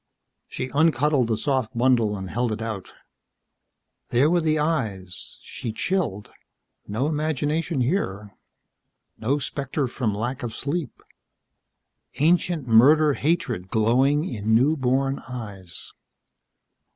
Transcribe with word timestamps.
She 0.47 0.69
uncuddled 0.73 1.27
the 1.27 1.37
soft 1.37 1.77
bundle, 1.77 2.19
held 2.25 2.51
it 2.51 2.59
out. 2.59 2.91
There 4.09 4.31
were 4.31 4.41
the 4.41 4.57
eyes. 4.57 5.37
She 5.43 5.71
chilled. 5.71 6.31
No 6.87 7.05
imagination 7.05 7.81
here. 7.81 8.35
No 9.19 9.37
spectre 9.37 9.85
from 9.85 10.11
lack 10.15 10.41
of 10.41 10.55
sleep. 10.55 11.03
Ancient 12.15 12.67
murder 12.67 13.13
hatred 13.13 13.67
glowing 13.69 14.25
in 14.25 14.55
new 14.55 14.75
born 14.75 15.19
eyes. 15.29 15.93